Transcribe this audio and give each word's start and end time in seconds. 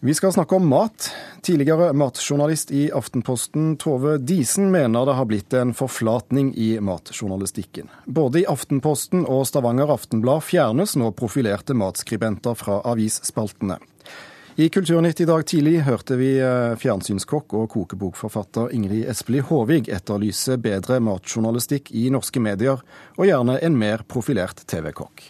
Vi 0.00 0.14
skal 0.14 0.32
snakke 0.32 0.54
om 0.56 0.68
mat. 0.68 1.10
Tidligere 1.42 1.92
matjournalist 1.92 2.70
i 2.70 2.84
Aftenposten 2.94 3.76
Tove 3.76 4.18
Disen 4.18 4.70
mener 4.70 5.06
det 5.06 5.16
har 5.18 5.26
blitt 5.26 5.54
en 5.58 5.72
forflatning 5.74 6.52
i 6.54 6.76
matjournalistikken. 6.80 7.90
Både 8.06 8.44
i 8.44 8.46
Aftenposten 8.46 9.24
og 9.26 9.42
Stavanger 9.50 9.90
Aftenblad 9.90 10.44
fjernes 10.46 10.94
nå 10.94 11.10
profilerte 11.18 11.74
matskribenter 11.74 12.54
fra 12.54 12.78
avisspaltene. 12.86 13.80
I 14.54 14.68
Kulturnytt 14.70 15.20
i 15.20 15.26
dag 15.26 15.42
tidlig 15.46 15.80
hørte 15.86 16.14
vi 16.18 16.30
eh, 16.38 16.78
fjernsynskokk 16.78 17.58
og 17.58 17.68
kokebokforfatter 17.74 18.70
Ingrid 18.78 19.10
Espelid 19.10 19.48
Håvig 19.50 19.90
etterlyse 19.90 20.60
bedre 20.62 21.02
matjournalistikk 21.02 21.90
i 21.90 22.06
norske 22.14 22.42
medier, 22.42 22.82
og 23.18 23.26
gjerne 23.26 23.58
en 23.66 23.78
mer 23.82 24.06
profilert 24.06 24.62
TV-kokk. 24.66 25.26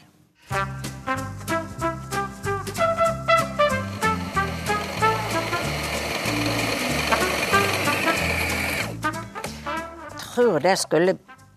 Tror 10.39 10.61
det 10.61 10.77
skulle 10.77 11.17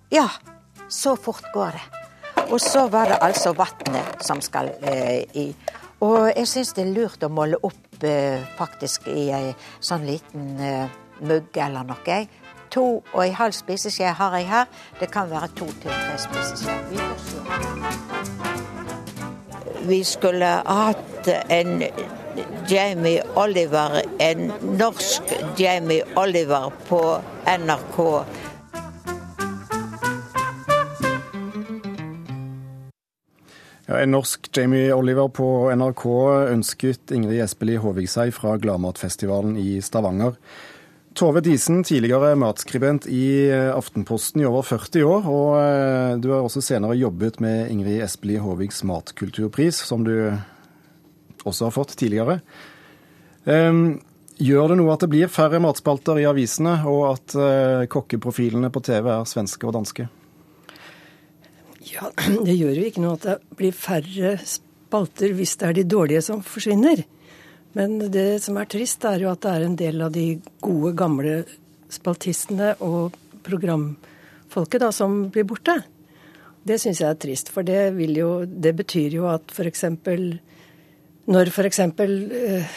Ja, 0.10 0.30
så 0.90 1.16
fort 1.16 1.54
går 1.54 1.72
det. 1.72 1.82
Og 2.52 2.62
så 2.62 2.88
var 2.88 3.06
det 3.06 3.18
altså 3.22 3.54
vannet 3.54 4.24
som 4.26 4.42
skal 4.42 4.70
eh, 4.82 5.24
i. 5.38 5.56
Og 6.02 6.32
jeg 6.36 6.48
syns 6.50 6.74
det 6.74 6.84
er 6.88 6.94
lurt 6.96 7.24
å 7.24 7.30
måle 7.30 7.60
opp 7.64 8.04
eh, 8.04 8.42
faktisk 8.58 9.08
i 9.08 9.30
ei 9.32 9.54
sånn 9.80 10.06
liten 10.10 10.60
eh, 10.60 10.90
mugg 11.22 11.58
eller 11.62 11.86
noe. 11.88 12.18
To 12.74 12.86
og 13.14 13.22
en 13.24 13.38
halv 13.38 13.54
spiseskje 13.54 14.16
har 14.18 14.38
jeg 14.40 14.50
her. 14.50 14.66
Det 15.00 15.12
kan 15.14 15.30
være 15.30 15.48
to 15.62 15.70
til 15.84 15.92
tre 15.94 16.18
spiseskjeer. 16.26 16.82
Vi 19.86 20.04
skulle 20.06 20.52
hatt 20.66 21.28
en 21.50 21.86
Jamie 22.68 23.24
Oliver, 23.36 24.02
en 24.18 24.52
norsk 24.78 25.22
Jamie 25.58 26.04
Oliver 26.16 26.72
på 26.88 27.22
NRK 27.46 28.26
en 34.00 34.14
norsk 34.16 34.50
Jamie 34.56 34.94
Oliver 34.94 35.28
på 35.34 35.46
NRK 35.76 36.06
ønsket 36.52 37.12
Ingrid 37.16 37.42
Espelid 37.44 37.82
Håvig 37.84 38.08
seg 38.12 38.32
fra 38.36 38.56
Gladmatfestivalen 38.62 39.58
i 39.60 39.80
Stavanger. 39.84 40.38
Tove 41.18 41.42
Disen, 41.44 41.82
tidligere 41.84 42.38
matskribent 42.40 43.08
i 43.12 43.50
eh, 43.50 43.68
Aftenposten 43.74 44.44
i 44.44 44.48
over 44.48 44.64
40 44.64 45.04
år, 45.04 45.28
og 45.28 45.50
eh, 45.60 46.14
du 46.24 46.30
har 46.32 46.46
også 46.46 46.64
senere 46.64 46.96
jobbet 46.96 47.42
med 47.44 47.68
Ingrid 47.74 48.00
Espelid 48.06 48.40
Håvigs 48.46 48.80
matkulturpris, 48.88 49.82
som 49.90 50.06
du 50.08 50.14
også 51.44 51.68
har 51.68 51.76
fått 51.76 51.98
tidligere. 52.00 52.40
Ehm, 53.50 54.00
gjør 54.40 54.72
det 54.72 54.80
noe 54.80 54.96
at 54.96 55.04
det 55.04 55.12
blir 55.12 55.32
færre 55.32 55.60
matspalter 55.64 56.22
i 56.22 56.30
avisene, 56.30 56.78
og 56.88 57.04
at 57.12 57.36
eh, 57.36 57.86
kokkeprofilene 57.92 58.72
på 58.72 58.84
TV 58.88 59.12
er 59.12 59.28
svenske 59.28 59.68
og 59.68 59.76
danske? 59.82 60.08
Ja, 61.92 62.12
Det 62.46 62.56
gjør 62.56 62.78
jo 62.78 62.90
ikke 62.90 63.04
noe 63.04 63.18
at 63.20 63.28
det 63.28 63.58
blir 63.60 63.76
færre 63.76 64.36
spalter 64.48 65.36
hvis 65.38 65.58
det 65.60 65.70
er 65.70 65.80
de 65.80 65.88
dårlige 65.96 66.24
som 66.26 66.44
forsvinner. 66.46 67.04
Men 67.78 68.00
det 68.12 68.42
som 68.44 68.58
er 68.60 68.68
trist, 68.68 69.06
er 69.08 69.24
jo 69.24 69.32
at 69.32 69.44
det 69.46 69.52
er 69.52 69.66
en 69.66 69.78
del 69.80 70.04
av 70.04 70.12
de 70.16 70.26
gode, 70.64 70.92
gamle 71.00 71.42
spaltistene 71.92 72.74
og 72.84 73.16
programfolket 73.46 74.84
da, 74.84 74.92
som 74.96 75.30
blir 75.32 75.48
borte. 75.48 75.78
Det 76.68 76.78
syns 76.82 77.02
jeg 77.02 77.10
er 77.10 77.20
trist, 77.20 77.50
for 77.50 77.66
det, 77.66 77.94
jo, 78.14 78.44
det 78.46 78.76
betyr 78.78 79.16
jo 79.16 79.30
at 79.32 79.54
f.eks. 79.56 79.86
når 81.32 81.54
f.eks. 81.54 81.80
Eh, 81.80 82.76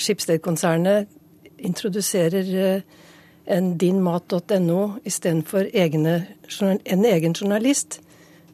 Skipsted-konsernet 0.00 1.08
introduserer 1.66 2.50
eh, 2.64 2.98
en 3.46 3.72
dinmat.no 3.78 4.80
istedenfor 5.08 5.70
en 5.74 7.04
egen 7.04 7.34
journalist, 7.34 8.00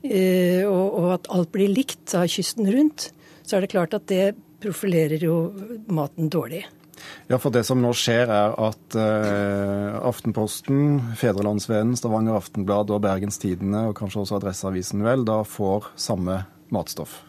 eh, 0.03 0.63
og 0.67 1.13
at 1.19 1.31
alt 1.35 1.53
blir 1.53 1.73
likt 1.73 2.15
av 2.15 2.29
kysten 2.31 2.71
rundt, 2.71 3.11
så 3.47 3.57
er 3.57 3.67
det 3.67 3.75
klart 3.75 3.95
at 3.95 4.09
det 4.11 4.35
profilerer 4.63 5.23
jo 5.23 5.37
maten 5.93 6.31
dårlig. 6.33 6.65
Ja, 7.27 7.39
for 7.43 7.51
det 7.55 7.65
som 7.67 7.81
nå 7.83 7.91
skjer 7.97 8.31
er 8.31 8.55
at 8.69 8.97
eh, 8.99 9.97
Aftenposten, 10.07 11.15
Fedrelandsvennen, 11.19 11.97
Stavanger 11.99 12.39
Aftenblad 12.39 12.91
og 12.95 13.03
Bergens 13.05 13.39
Tidende, 13.43 13.89
og 13.91 13.97
kanskje 13.99 14.23
også 14.23 14.39
Adresseavisen, 14.39 15.05
vel, 15.07 15.27
da 15.27 15.41
får 15.47 15.91
samme 16.01 16.41
matstoff. 16.75 17.21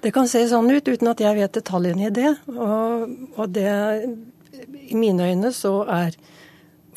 Det 0.00 0.12
kan 0.16 0.28
se 0.30 0.42
sånn 0.48 0.70
ut, 0.72 0.86
uten 0.88 1.10
at 1.10 1.20
jeg 1.20 1.36
vet 1.36 1.56
detaljene 1.56 2.06
i 2.08 2.12
det. 2.16 2.30
Og, 2.54 3.16
og 3.36 3.50
det, 3.52 3.72
i 4.88 4.96
mine 4.96 5.28
øyne, 5.28 5.52
så 5.52 5.82
er 5.84 6.16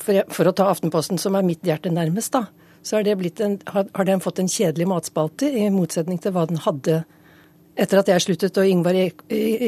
for, 0.03 0.19
for, 0.35 0.49
å 0.49 0.55
ta 0.55 0.67
Aftenposten, 0.71 1.19
som 1.21 1.37
er 1.39 1.47
mitt 1.47 1.63
hjerte 1.65 1.91
nærmest, 1.93 2.35
da, 2.35 2.45
så 2.83 2.99
har, 2.99 3.07
en, 3.07 3.57
har, 3.71 3.89
har, 3.95 4.07
den 4.07 4.23
fått 4.23 4.41
en 4.43 4.51
kjedelig 4.51 4.89
matspalte, 4.91 5.47
i 5.47 5.69
motsetning 5.71 6.19
til 6.21 6.35
hva 6.35 6.45
den 6.49 6.59
hadde 6.65 7.03
etter 7.73 7.99
at 7.99 8.09
jeg 8.11 8.21
sluttet 8.21 8.57
og 8.61 8.69
Ingvar 8.69 8.97
e 8.97 9.07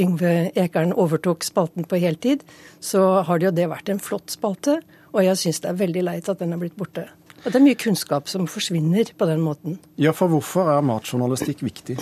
Yngve 0.01 0.33
Ekern 0.53 0.93
overtok 0.93 1.45
spalten 1.45 1.87
på 1.89 1.97
heltid. 2.01 2.43
Så 2.79 3.01
har 3.25 3.41
det 3.41 3.49
jo 3.49 3.55
det 3.57 3.69
vært 3.71 3.89
en 3.89 4.01
flott 4.03 4.33
spalte, 4.33 4.79
og 5.15 5.23
jeg 5.25 5.39
syns 5.41 5.63
det 5.63 5.71
er 5.71 5.79
veldig 5.79 6.03
leit 6.05 6.29
at 6.29 6.41
den 6.41 6.53
er 6.53 6.61
blitt 6.61 6.77
borte. 6.77 7.07
Og 7.41 7.49
det 7.49 7.59
er 7.59 7.65
mye 7.65 7.77
kunnskap 7.77 8.29
som 8.29 8.47
forsvinner 8.49 9.11
på 9.17 9.27
den 9.29 9.41
måten. 9.45 9.79
Ja, 10.01 10.13
for 10.17 10.31
hvorfor 10.31 10.69
er 10.73 10.85
matjournalistikk 10.85 11.61
viktig? 11.65 11.97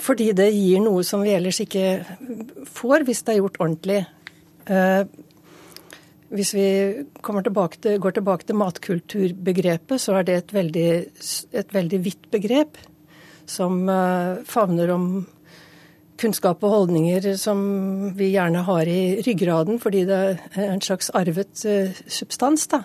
Fordi 0.00 0.30
det 0.38 0.52
gir 0.54 0.82
noe 0.84 1.02
som 1.06 1.22
vi 1.26 1.34
ellers 1.34 1.58
ikke 1.62 2.00
får 2.70 3.06
hvis 3.08 3.24
det 3.26 3.34
er 3.34 3.40
gjort 3.40 3.58
ordentlig. 3.62 4.04
Eh, 6.30 6.36
hvis 6.36 6.54
vi 6.54 7.04
tilbake 7.44 7.80
til, 7.80 7.98
går 7.98 8.10
tilbake 8.10 8.46
til 8.46 8.56
matkulturbegrepet, 8.56 10.00
så 10.00 10.18
er 10.18 10.22
det 10.22 10.34
et 10.34 10.54
veldig, 10.54 11.06
et 11.52 11.74
veldig 11.74 12.04
vidt 12.04 12.30
begrep 12.30 12.78
som 13.46 13.88
uh, 13.88 14.38
favner 14.46 14.90
om 14.90 15.26
kunnskap 16.20 16.62
og 16.62 16.70
holdninger 16.70 17.34
som 17.36 18.12
vi 18.14 18.30
gjerne 18.30 18.62
har 18.62 18.86
i 18.86 19.22
ryggraden, 19.26 19.80
fordi 19.80 20.04
det 20.06 20.38
er 20.54 20.68
en 20.68 20.80
slags 20.80 21.10
arvet 21.10 21.64
uh, 21.66 21.90
substans. 22.06 22.68
da. 22.68 22.84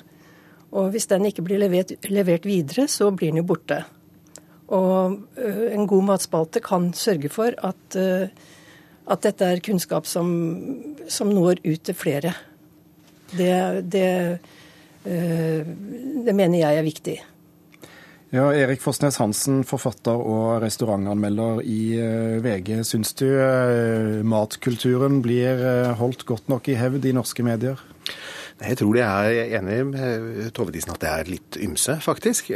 Og 0.71 0.89
hvis 0.91 1.05
den 1.07 1.25
ikke 1.25 1.43
blir 1.43 1.59
levert, 1.59 1.93
levert 2.09 2.45
videre, 2.45 2.87
så 2.87 3.11
blir 3.11 3.29
den 3.29 3.43
jo 3.43 3.45
borte. 3.45 3.83
Og 4.73 5.19
uh, 5.37 5.67
en 5.69 5.85
god 5.85 6.03
matspalte 6.03 6.63
kan 6.65 6.93
sørge 6.93 7.29
for 7.29 7.53
at, 7.61 7.99
at 9.05 9.21
dette 9.21 9.45
er 9.45 9.61
kunnskap 9.61 10.09
som, 10.09 10.33
som 11.07 11.29
når 11.29 11.61
ut 11.61 11.85
til 11.85 11.93
flere. 11.93 12.33
Det, 13.31 13.81
det, 13.91 14.09
eh, 15.05 15.71
det 16.25 16.35
mener 16.35 16.59
jeg 16.59 16.79
er 16.79 16.85
viktig. 16.85 17.15
Ja, 18.35 18.49
Erik 18.51 18.81
Forsnes 18.83 19.19
Hansen, 19.21 19.61
forfatter 19.67 20.17
og 20.17 20.61
restaurantanmelder 20.63 21.61
i 21.63 21.81
eh, 22.01 22.37
VG. 22.43 22.81
Syns 22.87 23.13
du 23.17 23.27
eh, 23.29 24.21
matkulturen 24.27 25.21
blir 25.23 25.61
holdt 25.99 26.25
godt 26.27 26.49
nok 26.51 26.69
i 26.69 26.77
hevd 26.79 27.07
i 27.07 27.15
norske 27.15 27.45
medier? 27.45 27.81
Jeg 28.55 28.79
tror 28.79 28.95
de 28.95 29.01
er 29.03 29.57
enig 29.59 29.81
med 29.89 30.51
Tove 30.55 30.71
Disen 30.71 30.93
at 30.93 31.01
det 31.03 31.09
er 31.11 31.31
litt 31.33 31.57
ymse, 31.59 31.97
faktisk. 32.03 32.53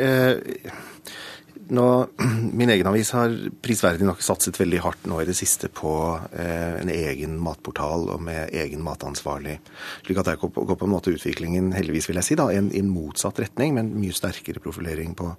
Nå, 1.70 2.08
min 2.54 2.70
egen 2.70 2.88
avis 2.90 3.12
har 3.14 3.34
prisverdig 3.62 4.06
nok 4.08 4.24
satset 4.26 4.58
veldig 4.58 4.80
hardt 4.82 5.04
nå 5.10 5.20
i 5.22 5.28
det 5.28 5.36
siste 5.38 5.70
på 5.70 5.92
eh, 6.34 6.80
en 6.82 6.90
egen 6.90 7.36
matportal 7.46 8.08
og 8.10 8.24
med 8.26 8.50
egen 8.58 8.82
matansvarlig. 8.82 9.60
Slik 10.08 10.18
at 10.18 10.32
der 10.32 10.40
går 10.42 10.50
på, 10.50 10.88
en 10.88 10.94
måte 10.96 11.14
utviklingen, 11.14 11.70
heldigvis 11.78 12.10
vil 12.10 12.18
jeg 12.18 12.30
si, 12.32 12.38
da, 12.40 12.48
i 12.50 12.58
en, 12.58 12.90
motsatt 12.90 13.38
retning, 13.44 13.76
men 13.78 13.92
mye 14.02 14.16
sterkere 14.18 14.62
profilering 14.64 15.14
på 15.18 15.30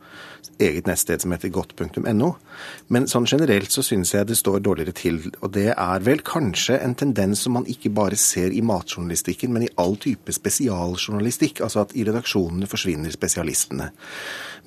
eget 0.62 0.86
nettsted 0.86 1.24
som 1.24 1.34
heter 1.34 1.50
godt.no. 1.50 2.30
Men 2.94 3.10
sånn 3.10 3.26
generelt 3.26 3.74
så 3.74 3.82
syns 3.82 4.14
jeg 4.14 4.28
det 4.30 4.38
står 4.38 4.62
dårligere 4.62 4.94
til. 4.94 5.18
Og 5.40 5.50
det 5.56 5.72
er 5.72 6.06
vel 6.06 6.22
kanskje 6.22 6.78
en 6.78 6.94
tendens 6.94 7.42
som 7.42 7.58
man 7.58 7.66
ikke 7.66 7.90
bare 7.96 8.18
ser 8.20 8.54
i 8.54 8.62
matjournalistikken, 8.62 9.50
men 9.56 9.66
i 9.66 9.72
all 9.82 9.98
type 9.98 10.30
spesialjournalistikk. 10.36 11.64
Altså 11.66 11.82
at 11.82 11.96
i 11.98 12.06
redaksjonene 12.06 12.70
forsvinner 12.70 13.10
spesialistene. 13.18 13.90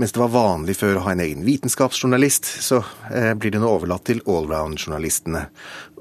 Mens 0.01 0.11
det 0.11 0.23
var 0.23 0.33
vanlig 0.33 0.75
før 0.79 0.99
å 0.99 1.07
ha 1.07 1.13
en 1.13 1.23
egen 1.23 1.43
vitenskapsjournalist, 1.53 2.47
så 2.63 2.81
eh, 3.13 3.33
blir 3.37 3.53
det 3.53 3.61
nå 3.61 3.69
overlatt 3.69 4.05
til 4.09 4.21
allround-journalistene. 4.29 5.45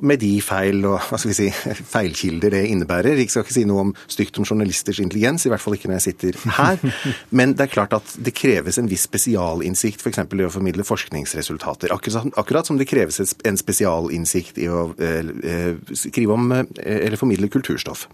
Med 0.03 0.19
de 0.23 0.33
feil 0.43 0.83
og 0.89 0.97
hva 1.07 1.19
skal 1.21 1.31
vi 1.33 1.37
si, 1.37 1.49
feilkilder 1.95 2.57
det 2.57 2.65
innebærer. 2.71 3.21
Jeg 3.21 3.31
skal 3.33 3.47
ikke 3.47 3.57
si 3.59 3.67
noe 3.69 3.87
om 3.87 3.93
stygt 4.11 4.41
om 4.41 4.49
journalisters 4.49 5.03
intelligens, 5.05 5.47
i 5.47 5.53
hvert 5.53 5.63
fall 5.63 5.77
ikke 5.77 5.91
når 5.91 6.01
jeg 6.01 6.07
sitter 6.09 6.41
her. 6.59 6.83
Men 7.39 7.55
det 7.59 7.67
er 7.67 7.75
klart 7.75 7.97
at 7.97 8.17
det 8.19 8.35
kreves 8.39 8.81
en 8.81 8.91
viss 8.91 9.07
spesialinnsikt 9.09 10.03
f.eks. 10.03 10.23
i 10.25 10.49
å 10.49 10.53
formidle 10.53 10.87
forskningsresultater. 10.89 11.93
Akkurat, 11.95 12.69
som 12.69 12.81
det 12.81 12.91
kreves 12.91 13.21
en 13.21 13.61
spesialinnsikt 13.61 14.61
i 14.63 14.69
å 14.73 14.91
eh, 14.99 15.33
eh 15.53 15.97
skrive 15.97 16.35
om 16.35 16.53
eller 16.53 17.19
formidle 17.21 17.49
kulturstoff. 17.53 18.07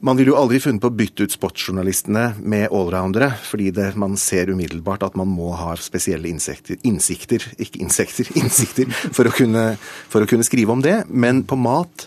Man 0.00 0.16
ville 0.16 0.30
jo 0.30 0.36
aldri 0.38 0.60
funnet 0.62 0.82
på 0.82 0.92
å 0.92 0.94
bytte 0.94 1.26
ut 1.26 1.32
sportsjournalistene 1.34 2.36
med 2.46 2.68
allroundere, 2.70 3.32
fordi 3.42 3.72
det, 3.74 3.88
man 3.98 4.14
ser 4.20 4.52
umiddelbart 4.52 5.02
at 5.02 5.16
man 5.18 5.26
må 5.32 5.50
ha 5.58 5.72
spesielle 5.82 6.30
insekter, 6.30 6.78
innsikter, 6.86 7.42
ikke 7.58 7.82
insekter, 7.82 8.30
innsikter, 8.40 8.92
for 8.94 9.26
å, 9.26 9.34
kunne, 9.34 9.72
for 10.12 10.22
å 10.22 10.30
kunne 10.30 10.46
skrive 10.46 10.76
om 10.76 10.84
det. 10.84 11.00
Men 11.10 11.42
på 11.42 11.58
mat 11.58 12.06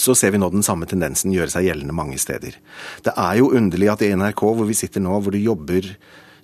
så 0.00 0.16
ser 0.16 0.32
vi 0.32 0.40
nå 0.40 0.48
den 0.50 0.64
samme 0.64 0.88
tendensen 0.90 1.34
gjøre 1.34 1.52
seg 1.52 1.68
gjeldende 1.68 1.94
mange 1.94 2.16
steder. 2.18 2.56
Det 3.04 3.12
er 3.12 3.38
jo 3.38 3.52
underlig 3.54 3.92
at 3.92 4.02
i 4.02 4.14
NRK, 4.16 4.40
hvor 4.56 4.66
vi 4.68 4.78
sitter 4.78 5.04
nå, 5.04 5.18
hvor 5.20 5.36
det 5.36 5.44
jobber 5.44 5.92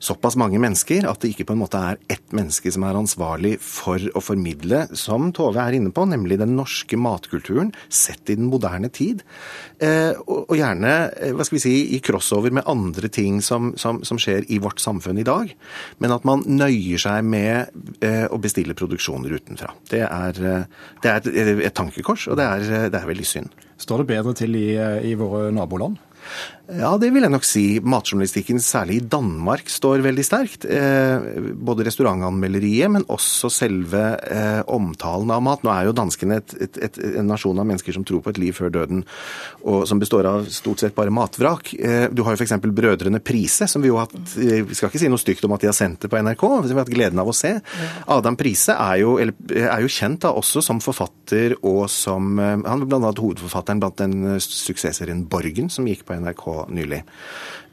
såpass 0.01 0.37
mange 0.41 0.59
mennesker 0.61 1.05
at 1.09 1.21
det 1.21 1.35
ikke 1.35 1.47
på 1.51 1.55
en 1.55 1.61
måte 1.61 1.81
er 1.81 1.99
ett 2.11 2.33
menneske 2.37 2.73
som 2.73 2.85
er 2.89 2.99
ansvarlig 2.99 3.53
for 3.63 4.01
å 4.17 4.23
formidle, 4.25 4.87
som 4.97 5.29
Tove 5.37 5.61
er 5.63 5.77
inne 5.77 5.93
på, 5.95 6.07
nemlig 6.09 6.41
den 6.41 6.57
norske 6.57 6.97
matkulturen 7.01 7.75
sett 7.93 8.33
i 8.33 8.39
den 8.39 8.49
moderne 8.51 8.91
tid. 8.93 9.23
Eh, 9.79 10.17
og, 10.25 10.55
gjerne 10.57 10.95
eh, 11.13 11.35
hva 11.37 11.47
skal 11.47 11.59
vi 11.59 11.63
si, 11.67 11.75
i 11.97 12.01
crossover 12.05 12.55
med 12.57 12.69
andre 12.71 13.13
ting 13.13 13.41
som, 13.45 13.75
som, 13.81 14.03
som 14.07 14.21
skjer 14.21 14.49
i 14.49 14.61
vårt 14.63 14.81
samfunn 14.83 15.21
i 15.21 15.27
dag. 15.27 15.53
Men 16.01 16.17
at 16.17 16.27
man 16.29 16.45
nøyer 16.49 17.01
seg 17.01 17.25
med 17.29 18.01
eh, 18.05 18.27
å 18.27 18.41
bestille 18.41 18.77
produksjoner 18.79 19.37
utenfra. 19.37 19.75
Det 19.91 20.05
er, 20.07 20.45
det 21.05 21.13
er 21.13 21.57
et, 21.61 21.75
tankekors, 21.77 22.29
og 22.31 22.41
det 22.41 22.47
er, 22.47 22.71
det 22.93 23.01
er 23.01 23.11
veldig 23.11 23.29
synd. 23.29 23.53
Står 23.81 24.03
det 24.03 24.11
bedre 24.13 24.37
til 24.37 24.57
i, 24.57 24.69
i 25.09 25.17
våre 25.17 25.49
naboland? 25.55 26.01
Ja, 26.71 26.93
det 27.01 27.09
vil 27.11 27.25
jeg 27.25 27.33
nok 27.33 27.47
si. 27.47 27.65
Matjournalistikken, 27.83 28.61
særlig 28.63 29.01
i 29.01 29.07
Danmark, 29.11 29.67
står 29.71 30.05
veldig 30.05 30.25
sterkt. 30.27 30.67
Eh, 30.71 31.49
både 31.59 31.87
restaurantanmelderiet, 31.89 32.93
men 32.95 33.07
også 33.11 33.51
selve 33.51 34.03
eh, 34.31 34.61
omtalen 34.71 35.33
av 35.35 35.43
mat. 35.43 35.65
Nå 35.67 35.73
er 35.75 35.89
jo 35.89 35.97
danskene 35.99 36.39
et, 36.39 36.55
et, 36.69 36.79
et, 36.87 37.01
en 37.19 37.27
nasjon 37.31 37.59
av 37.59 37.67
mennesker 37.67 37.97
som 37.97 38.05
tror 38.07 38.23
på 38.23 38.31
et 38.31 38.39
liv 38.43 38.55
før 38.55 38.71
døden, 38.77 39.03
og 39.67 39.83
som 39.91 40.03
består 40.03 40.29
av 40.31 40.47
stort 40.53 40.85
sett 40.85 40.95
bare 40.95 41.15
matvrak. 41.15 41.73
Eh, 41.75 42.07
du 42.15 42.23
har 42.27 42.37
jo 42.37 42.45
f.eks. 42.45 42.55
Brødrene 42.71 43.23
Prise, 43.25 43.67
som 43.71 43.83
vi 43.83 43.91
jo 43.91 43.99
har 43.99 44.07
hatt 44.07 44.37
Vi 44.39 44.77
skal 44.77 44.93
ikke 44.93 45.03
si 45.03 45.11
noe 45.11 45.21
stygt 45.21 45.45
om 45.49 45.57
at 45.57 45.65
de 45.65 45.71
har 45.73 45.77
sendt 45.77 46.05
det 46.05 46.13
på 46.13 46.23
NRK, 46.23 46.47
som 46.47 46.71
vi 46.71 46.77
har 46.77 46.85
hatt 46.85 46.95
gleden 46.95 47.23
av 47.23 47.33
å 47.33 47.37
se. 47.37 47.57
Adam 48.07 48.39
Prise 48.39 48.79
er 48.79 49.01
jo, 49.03 49.17
eller, 49.19 49.35
er 49.59 49.83
jo 49.83 49.91
kjent 49.91 50.23
da 50.23 50.35
også 50.39 50.63
som 50.63 50.79
forfatter 50.85 51.57
og 51.67 51.83
som 51.91 52.39
Han 52.39 52.83
er 52.83 52.87
bl.a. 52.87 53.11
hovedforfatteren 53.11 53.81
blant 53.83 53.99
den 53.99 54.39
suksessserien 54.43 55.25
Borgen, 55.31 55.71
som 55.73 55.89
gikk 55.89 56.05
på 56.07 56.10
NRK 56.19 56.47
nylig. 56.75 57.05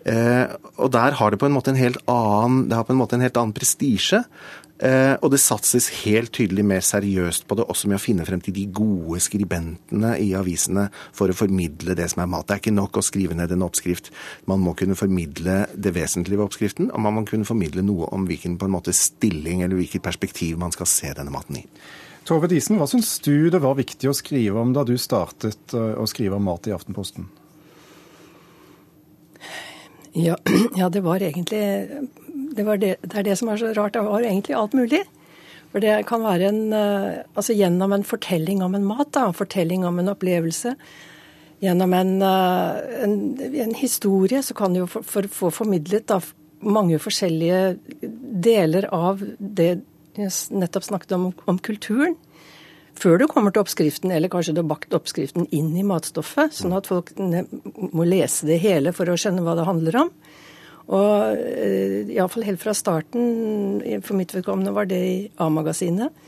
Eh, 0.08 0.46
og 0.78 0.94
der 0.96 1.18
har 1.20 1.34
det 1.34 1.40
på 1.42 1.50
en 1.50 1.56
måte 1.56 1.74
en 1.74 1.80
helt 1.80 2.00
annen, 2.08 2.68
det 2.70 2.78
har 2.78 2.88
på 2.88 2.96
en 2.96 3.02
måte 3.02 3.18
en 3.18 3.26
helt 3.26 3.38
annen 3.40 3.56
prestisje. 3.56 4.24
Eh, 4.78 5.16
og 5.26 5.32
det 5.34 5.40
satses 5.42 5.88
helt 6.04 6.30
tydelig 6.38 6.62
mer 6.68 6.84
seriøst 6.86 7.48
på 7.50 7.58
det, 7.58 7.66
også 7.66 7.90
med 7.90 7.98
å 7.98 8.04
finne 8.04 8.26
frem 8.28 8.42
til 8.46 8.54
de 8.54 8.68
gode 8.70 9.18
skribentene 9.26 10.14
i 10.22 10.30
avisene 10.38 10.86
for 11.18 11.34
å 11.34 11.38
formidle 11.38 11.96
det 11.98 12.06
som 12.14 12.22
er 12.22 12.30
mat. 12.30 12.46
Det 12.46 12.56
er 12.56 12.62
ikke 12.62 12.76
nok 12.78 13.00
å 13.00 13.06
skrive 13.06 13.38
ned 13.38 13.56
en 13.56 13.66
oppskrift. 13.66 14.12
Man 14.50 14.62
må 14.62 14.76
kunne 14.78 14.98
formidle 15.00 15.64
det 15.74 15.96
vesentlige 15.98 16.38
ved 16.38 16.46
oppskriften, 16.46 16.92
og 16.92 17.02
man 17.04 17.18
må 17.18 17.26
kunne 17.28 17.48
formidle 17.50 17.86
noe 17.86 18.12
om 18.14 18.30
hvilken 18.30 18.60
på 18.62 18.70
en 18.70 18.76
måte 18.78 18.94
stilling 18.94 19.66
eller 19.66 19.82
hvilket 19.82 20.06
perspektiv 20.06 20.62
man 20.62 20.76
skal 20.76 20.90
se 20.92 21.10
denne 21.18 21.34
maten 21.34 21.64
i. 21.64 21.66
Tove 22.28 22.50
Disen, 22.52 22.78
hva 22.78 22.86
syns 22.92 23.16
du 23.24 23.50
det 23.50 23.64
var 23.64 23.78
viktig 23.80 24.12
å 24.12 24.16
skrive 24.16 24.62
om 24.62 24.76
da 24.76 24.84
du 24.86 24.98
startet 25.00 25.74
eh, 25.74 25.94
å 25.98 26.06
skrive 26.12 26.38
om 26.38 26.44
mat 26.44 26.68
i 26.70 26.76
Aftenposten? 26.76 27.26
Ja, 30.18 30.38
ja, 30.80 30.90
det 30.90 31.04
var 31.06 31.22
egentlig 31.22 31.62
det, 32.58 32.64
var 32.66 32.78
det, 32.82 32.96
det, 33.02 33.14
er 33.20 33.28
det 33.28 33.38
som 33.38 33.52
er 33.52 33.60
så 33.62 33.74
rart. 33.78 33.94
Det 33.94 34.06
var 34.06 34.26
egentlig 34.26 34.56
alt 34.58 34.74
mulig. 34.78 35.04
For 35.72 35.84
det 35.84 36.00
kan 36.10 36.24
være 36.24 36.48
en 36.48 36.62
eh, 36.74 37.20
Altså 37.36 37.54
gjennom 37.54 37.94
en 37.94 38.08
fortelling 38.08 38.64
om 38.66 38.76
en 38.76 38.88
mat, 38.88 39.12
da, 39.14 39.28
en 39.28 39.38
fortelling 39.38 39.86
om 39.86 40.00
en 40.00 40.14
opplevelse. 40.14 40.74
Gjennom 41.62 41.94
en, 41.94 42.16
eh, 42.26 43.04
en, 43.04 43.18
en 43.66 43.76
historie 43.78 44.42
så 44.44 44.58
kan 44.58 44.74
du 44.74 44.84
jo 44.84 44.90
få 44.90 45.04
for, 45.06 45.30
for, 45.30 45.54
formidlet 45.54 46.08
da, 46.10 46.22
mange 46.66 46.98
forskjellige 46.98 47.78
deler 48.48 48.88
av 48.96 49.22
det 49.38 49.76
jeg 50.18 50.34
nettopp 50.50 50.88
snakket 50.88 51.12
om, 51.14 51.28
om 51.46 51.60
kulturen 51.62 52.16
før 52.98 53.22
du 53.22 53.28
kommer 53.32 53.54
til 53.54 53.64
oppskriften, 53.64 54.12
eller 54.14 54.32
kanskje 54.34 54.56
du 54.56 54.62
har 54.64 54.72
bakt 54.72 54.96
oppskriften 54.98 55.48
inn 55.56 55.72
i 55.78 55.86
matstoffet, 55.88 56.56
sånn 56.58 56.76
at 56.78 56.90
folk 56.90 57.14
må 57.18 58.08
lese 58.08 58.50
det 58.50 58.60
hele 58.64 58.94
for 58.96 59.10
å 59.10 59.18
skjønne 59.20 59.46
hva 59.46 59.58
det 59.58 59.68
handler 59.68 60.02
om. 60.06 60.14
Og 60.88 61.42
eh, 61.44 62.08
iallfall 62.16 62.48
helt 62.48 62.64
fra 62.64 62.74
starten, 62.78 63.82
for 64.06 64.16
mitt 64.20 64.34
vedkommende 64.36 64.76
var 64.76 64.88
det 64.88 65.00
i 65.04 65.16
A-magasinet. 65.44 66.28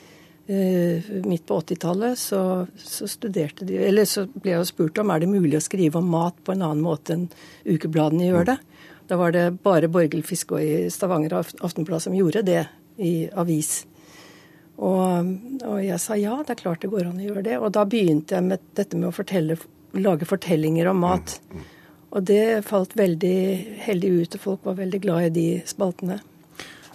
Eh, 0.49 1.05
midt 1.29 1.45
på 1.45 1.59
80-tallet 1.61 2.17
så, 2.17 2.65
så, 2.81 3.05
studerte 3.05 3.67
de 3.69 3.75
Eller 3.85 4.07
så 4.09 4.23
ble 4.33 4.55
jeg 4.55 4.63
jo 4.63 4.65
spurt 4.65 4.97
om 4.97 5.11
er 5.13 5.21
det 5.21 5.27
mulig 5.29 5.59
å 5.59 5.61
skrive 5.61 5.99
om 5.99 6.07
mat 6.09 6.39
på 6.41 6.55
en 6.55 6.63
annen 6.65 6.81
måte 6.81 7.13
enn 7.13 7.27
ukebladene 7.69 8.31
gjør 8.31 8.47
det. 8.49 8.55
Da 9.11 9.19
var 9.21 9.35
det 9.35 9.43
bare 9.61 9.91
Borghild 9.93 10.25
Fiskå 10.25 10.57
i 10.57 10.71
Stavanger 10.89 11.37
Aftenblad 11.37 12.01
som 12.01 12.17
gjorde 12.17 12.41
det 12.49 12.63
i 12.97 13.13
avis. 13.29 13.83
Og, 14.79 15.33
og, 15.65 15.75
jeg 15.83 15.99
sa 15.99 16.15
ja, 16.15 16.37
det 16.45 16.55
er 16.55 16.61
klart 16.61 16.83
det 16.85 16.91
går 16.93 17.09
an 17.09 17.19
å 17.19 17.25
gjøre 17.25 17.43
det. 17.49 17.57
Og 17.59 17.73
da 17.75 17.83
begynte 17.89 18.37
jeg 18.37 18.47
med 18.47 18.63
dette 18.79 18.99
med 18.99 19.09
å 19.09 19.15
fortelle, 19.15 19.57
lage 19.99 20.27
fortellinger 20.29 20.87
om 20.91 21.03
mat. 21.03 21.35
Mm, 21.49 21.59
mm. 21.59 21.67
Og 22.09 22.25
det 22.25 22.43
falt 22.65 22.95
veldig 22.97 23.39
heldig 23.83 24.11
ut, 24.15 24.37
og 24.37 24.45
folk 24.45 24.65
var 24.71 24.79
veldig 24.79 25.01
glad 25.03 25.27
i 25.27 25.33
de 25.35 25.47
spaltene. 25.69 26.21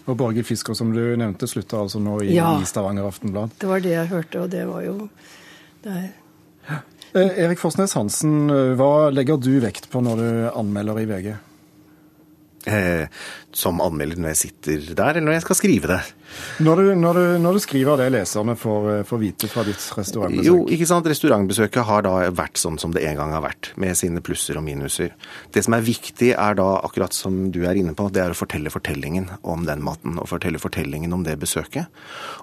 Og 0.05 0.17
Borghild 0.21 0.49
Fisker, 0.49 0.77
som 0.77 0.91
du 0.93 1.01
nevnte, 1.17 1.49
slutta 1.49 1.85
altså 1.85 2.01
nå 2.03 2.19
i, 2.25 2.35
ja, 2.35 2.57
i 2.61 2.67
Stavanger 2.69 3.07
Aftenblad? 3.09 3.55
Det 3.61 3.69
var 3.69 3.85
det 3.85 3.95
jeg 3.95 4.11
hørte, 4.11 4.43
og 4.43 4.51
det 4.53 4.65
var 4.69 4.85
jo 4.85 4.97
det 5.85 5.95
er... 5.95 6.11
ja. 6.69 6.81
eh, 7.15 7.41
Erik 7.47 7.61
Forsnes 7.61 7.95
Hansen, 7.97 8.53
hva 8.81 9.09
legger 9.13 9.41
du 9.41 9.55
vekt 9.65 9.89
på 9.93 10.03
når 10.05 10.21
du 10.21 10.29
anmelder 10.51 11.01
i 11.01 11.09
VG? 11.09 11.31
Eh, 12.65 13.09
som 13.59 13.81
anmelder 13.85 14.21
når 14.21 14.35
jeg 14.35 14.41
sitter 14.45 14.91
der, 14.93 15.17
eller 15.17 15.29
når 15.29 15.39
jeg 15.39 15.47
skal 15.47 15.59
skrive 15.59 15.91
det. 15.95 16.03
Når 16.65 16.81
du, 16.81 16.89
når 16.99 17.19
du, 17.19 17.25
når 17.43 17.57
du 17.57 17.63
skriver 17.63 17.99
det 18.01 18.09
leserne 18.15 18.55
får, 18.59 18.87
eh, 18.93 19.03
får, 19.07 19.21
vite 19.21 19.49
fra 19.51 19.65
ditt 19.67 19.83
restaurantbesøk? 19.99 20.47
Jo, 20.47 20.57
ikke 20.73 20.89
sant. 20.89 21.07
Restaurantbesøket 21.11 21.87
har 21.89 22.05
da 22.07 22.15
vært 22.35 22.61
sånn 22.61 22.79
som 22.81 22.95
det 22.95 23.05
en 23.09 23.19
gang 23.21 23.35
har 23.35 23.45
vært, 23.45 23.71
med 23.81 23.97
sine 23.99 24.23
plusser 24.25 24.59
og 24.59 24.65
minuser. 24.67 25.15
Det 25.55 25.65
som 25.67 25.77
er 25.77 25.87
viktig, 25.87 26.33
er 26.35 26.59
da, 26.59 26.69
akkurat 26.87 27.15
som 27.15 27.53
du 27.55 27.63
er 27.69 27.79
inne 27.79 27.95
på, 27.97 28.09
det 28.15 28.25
er 28.25 28.35
å 28.35 28.39
fortelle 28.39 28.73
fortellingen 28.73 29.31
om 29.43 29.67
den 29.69 29.85
maten. 29.87 30.19
Og 30.19 30.31
fortelle 30.31 30.63
fortellingen 30.63 31.15
om 31.15 31.25
det 31.27 31.37
besøket. 31.43 31.91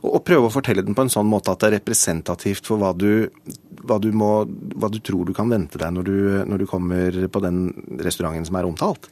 Og, 0.02 0.10
og 0.16 0.24
prøve 0.28 0.50
å 0.50 0.54
fortelle 0.54 0.86
den 0.86 0.98
på 0.98 1.08
en 1.08 1.14
sånn 1.14 1.30
måte 1.30 1.54
at 1.54 1.64
det 1.64 1.72
er 1.72 1.78
representativt 1.80 2.70
for 2.70 2.82
hva 2.82 2.94
du, 2.96 3.28
hva 3.88 4.00
du, 4.02 4.12
må, 4.16 4.34
hva 4.76 4.92
du 4.92 5.02
tror 5.04 5.28
du 5.28 5.36
kan 5.38 5.52
vente 5.52 5.82
deg 5.82 5.96
når 5.96 6.08
du, 6.08 6.20
når 6.48 6.64
du 6.64 6.70
kommer 6.70 7.24
på 7.32 7.44
den 7.44 7.66
restauranten 8.00 8.48
som 8.48 8.60
er 8.60 8.70
omtalt. 8.70 9.12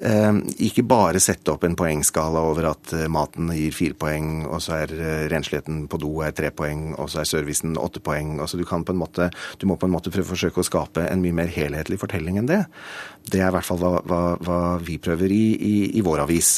Eh, 0.00 0.32
ikke 0.70 0.86
bare 0.88 1.20
sette 1.30 1.52
opp 1.52 1.64
en 1.66 1.76
poengskala 1.78 2.42
over 2.50 2.70
at 2.72 2.94
eh, 2.96 3.06
maten 3.10 3.50
gir 3.54 3.74
fire 3.74 3.96
poeng, 3.98 4.44
og 4.48 4.60
så 4.64 4.80
er 4.82 4.94
eh, 4.96 5.26
rensligheten 5.30 5.84
på 5.90 6.00
do 6.02 6.12
er 6.24 6.34
tre 6.36 6.50
poeng, 6.54 6.90
og 6.98 7.10
så 7.12 7.22
er 7.22 7.30
servicen 7.30 7.78
åtte 7.80 8.02
poeng. 8.04 8.38
Altså 8.42 8.58
du, 8.58 8.66
kan 8.68 8.84
på 8.86 8.94
en 8.94 9.00
måte, 9.00 9.30
du 9.60 9.68
må 9.70 9.78
på 9.80 9.88
en 9.88 9.94
måte 9.94 10.12
prøve 10.12 10.26
å 10.28 10.32
forsøke 10.32 10.62
å 10.62 10.66
skape 10.66 11.06
en 11.06 11.22
mye 11.22 11.36
mer 11.36 11.50
helhetlig 11.52 12.00
fortelling 12.02 12.40
enn 12.40 12.50
det. 12.50 12.62
Det 13.30 13.42
er 13.42 13.50
i 13.50 13.54
hvert 13.54 13.66
fall 13.66 13.80
hva, 13.82 13.92
hva, 14.08 14.20
hva 14.42 14.60
vi 14.82 14.96
prøver 15.02 15.30
i, 15.30 15.44
i, 15.54 15.74
i, 15.98 16.04
vår 16.04 16.24
avis. 16.24 16.50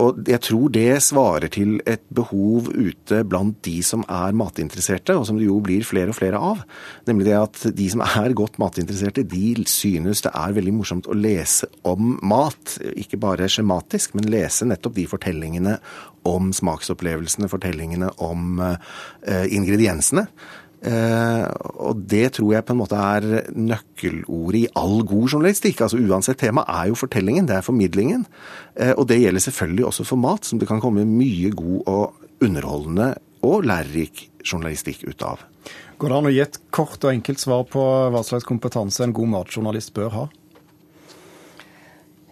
Og 0.00 0.22
jeg 0.30 0.40
tror 0.46 0.72
det 0.72 1.02
svarer 1.04 1.50
til 1.52 1.76
et 1.90 2.04
behov 2.14 2.70
ute 2.72 3.22
blant 3.28 3.58
de 3.66 3.76
som 3.84 4.04
er 4.08 4.36
matinteresserte, 4.36 5.16
og 5.18 5.26
som 5.28 5.40
det 5.40 5.48
jo 5.48 5.58
blir 5.64 5.84
flere 5.86 6.14
og 6.14 6.18
flere 6.18 6.40
av. 6.40 6.62
Nemlig 7.08 7.28
det 7.28 7.36
at 7.40 7.66
de 7.76 7.90
som 7.92 8.04
er 8.06 8.36
godt 8.36 8.60
matinteresserte, 8.62 9.26
de 9.28 9.66
synes 9.68 10.24
det 10.24 10.32
er 10.32 10.56
veldig 10.56 10.76
morsomt 10.78 11.10
å 11.10 11.18
lese 11.18 11.68
om 11.84 12.14
mat 12.24 12.76
ikke 12.94 13.18
bare 13.20 13.48
skjematisk, 13.50 14.13
men 14.14 14.30
lese 14.32 14.66
nettopp 14.68 14.96
de 14.96 15.06
fortellingene 15.10 15.78
om 16.28 16.52
smaksopplevelsene, 16.56 17.50
fortellingene 17.52 18.10
om 18.24 18.60
eh, 18.64 19.46
ingrediensene. 19.54 20.28
Eh, 20.84 21.44
og 21.80 22.02
det 22.12 22.34
tror 22.36 22.50
jeg 22.52 22.66
på 22.68 22.74
en 22.74 22.80
måte 22.82 22.98
er 23.00 23.48
nøkkelordet 23.56 24.60
i 24.60 24.66
all 24.76 25.00
god 25.08 25.30
journalistikk. 25.30 25.80
Altså 25.84 26.00
Uansett 26.00 26.42
tema 26.42 26.66
er 26.68 26.90
jo 26.90 26.98
fortellingen, 26.98 27.48
det 27.48 27.56
er 27.58 27.64
formidlingen. 27.64 28.26
Eh, 28.76 28.92
og 28.92 29.08
det 29.08 29.22
gjelder 29.22 29.46
selvfølgelig 29.46 29.88
også 29.90 30.08
for 30.10 30.20
mat, 30.20 30.44
som 30.44 30.60
det 30.60 30.68
kan 30.68 30.82
komme 30.84 31.06
mye 31.08 31.52
god 31.56 31.88
og 31.88 32.44
underholdende 32.44 33.14
og 33.44 33.64
lærerik 33.68 34.28
journalistikk 34.44 35.06
ut 35.08 35.24
av. 35.24 35.44
Går 36.00 36.10
det 36.10 36.16
an 36.18 36.28
å 36.28 36.32
gi 36.34 36.40
et 36.44 36.58
kort 36.74 37.04
og 37.04 37.12
enkelt 37.12 37.40
svar 37.40 37.64
på 37.70 37.82
hva 38.12 38.20
slags 38.26 38.44
kompetanse 38.48 39.04
en 39.04 39.14
god 39.16 39.30
matjournalist 39.38 39.94
bør 39.96 40.12
ha? 40.12 40.24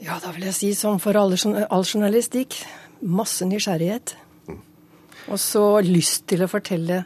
Ja, 0.02 0.18
da 0.18 0.32
vil 0.34 0.48
jeg 0.48 0.56
si 0.56 0.72
som 0.74 0.98
for 1.02 1.16
all, 1.18 1.36
all 1.70 1.84
journalistikk. 1.86 2.56
Masse 3.02 3.46
nysgjerrighet. 3.46 4.16
Og 5.30 5.38
så 5.38 5.64
lyst 5.86 6.26
til 6.30 6.42
å 6.42 6.48
fortelle 6.50 7.04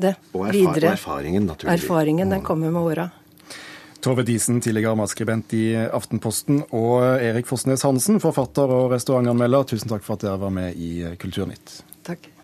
det 0.00 0.14
og 0.30 0.46
videre. 0.54 0.92
Og 0.92 0.94
erfaringen, 0.94 1.48
naturligvis. 1.50 1.82
Erfaringen, 1.82 2.30
den 2.30 2.44
kommer 2.46 2.70
med 2.70 2.86
åra. 2.92 3.08
Tove 4.00 4.24
Disen, 4.24 4.62
tidligere 4.64 4.96
matskribent 4.96 5.52
i 5.58 5.64
Aftenposten, 5.76 6.62
og 6.72 7.02
Erik 7.20 7.50
Forsnes 7.50 7.84
Hansen, 7.84 8.16
forfatter 8.22 8.70
og 8.72 8.94
restaurantanmelder, 8.94 9.66
tusen 9.74 9.92
takk 9.92 10.06
for 10.06 10.16
at 10.16 10.24
dere 10.24 10.40
var 10.40 10.54
med 10.54 10.78
i 10.80 11.02
Kulturnytt. 11.20 11.82
Takk. 12.06 12.30